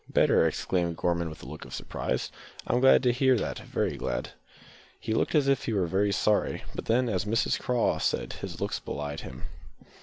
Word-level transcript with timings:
"Better!" 0.09 0.47
exclaimed 0.47 0.97
Gorman 0.97 1.29
with 1.29 1.43
a 1.43 1.45
look 1.45 1.63
of 1.63 1.75
surprise, 1.75 2.31
"I'm 2.65 2.79
glad 2.79 3.03
to 3.03 3.11
hear 3.11 3.37
that 3.37 3.59
very 3.59 3.97
glad." 3.97 4.31
He 4.99 5.13
looked 5.13 5.35
as 5.35 5.47
if 5.47 5.65
he 5.65 5.73
were 5.73 5.85
very 5.85 6.11
sorry, 6.11 6.63
but 6.73 6.85
then, 6.85 7.07
as 7.07 7.25
Mrs 7.25 7.59
Craw 7.59 7.99
said, 7.99 8.33
his 8.33 8.59
looks 8.59 8.79
belied 8.79 9.19
him. 9.19 9.43